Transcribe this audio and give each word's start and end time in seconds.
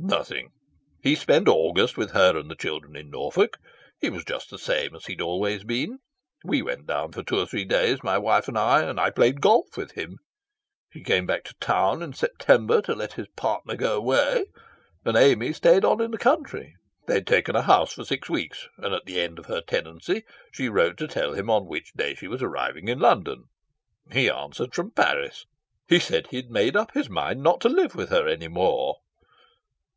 "Nothing. 0.00 0.52
He 1.02 1.16
spent 1.16 1.48
August 1.48 1.96
with 1.96 2.12
her 2.12 2.36
and 2.38 2.48
the 2.48 2.54
children 2.54 2.94
in 2.94 3.10
Norfolk. 3.10 3.58
He 4.00 4.10
was 4.10 4.24
just 4.24 4.48
the 4.48 4.58
same 4.58 4.94
as 4.94 5.06
he'd 5.06 5.20
always 5.20 5.64
been. 5.64 5.98
We 6.44 6.62
went 6.62 6.86
down 6.86 7.10
for 7.10 7.24
two 7.24 7.36
or 7.40 7.46
three 7.46 7.64
days, 7.64 8.04
my 8.04 8.16
wife 8.16 8.46
and 8.46 8.56
I, 8.56 8.84
and 8.84 9.00
I 9.00 9.10
played 9.10 9.40
golf 9.40 9.76
with 9.76 9.92
him. 9.92 10.18
He 10.88 11.02
came 11.02 11.26
back 11.26 11.42
to 11.44 11.54
town 11.54 12.00
in 12.00 12.12
September 12.12 12.80
to 12.82 12.94
let 12.94 13.14
his 13.14 13.26
partner 13.34 13.74
go 13.74 13.96
away, 13.96 14.44
and 15.04 15.16
Amy 15.16 15.52
stayed 15.52 15.84
on 15.84 16.00
in 16.00 16.12
the 16.12 16.16
country. 16.18 16.76
They'd 17.06 17.26
taken 17.26 17.56
a 17.56 17.62
house 17.62 17.92
for 17.92 18.04
six 18.04 18.30
weeks, 18.30 18.68
and 18.78 18.94
at 18.94 19.04
the 19.04 19.20
end 19.20 19.36
of 19.40 19.46
her 19.46 19.60
tenancy 19.60 20.22
she 20.52 20.68
wrote 20.68 20.96
to 20.98 21.08
tell 21.08 21.32
him 21.32 21.50
on 21.50 21.66
which 21.66 21.92
day 21.94 22.14
she 22.14 22.28
was 22.28 22.40
arriving 22.40 22.86
in 22.86 23.00
London. 23.00 23.44
He 24.12 24.30
answered 24.30 24.74
from 24.76 24.92
Paris. 24.92 25.44
He 25.88 25.98
said 25.98 26.28
he'd 26.28 26.52
made 26.52 26.76
up 26.76 26.94
his 26.94 27.10
mind 27.10 27.42
not 27.42 27.60
to 27.62 27.68
live 27.68 27.96
with 27.96 28.10
her 28.10 28.28
any 28.28 28.48
more." 28.48 28.98